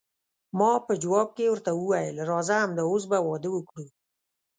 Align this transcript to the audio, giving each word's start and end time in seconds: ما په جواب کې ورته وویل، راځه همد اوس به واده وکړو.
ما 0.59 0.71
په 0.85 0.93
جواب 1.01 1.27
کې 1.37 1.51
ورته 1.53 1.71
وویل، 1.75 2.15
راځه 2.29 2.55
همد 2.63 2.79
اوس 2.87 3.03
به 3.11 3.17
واده 3.27 3.49
وکړو. 3.53 3.85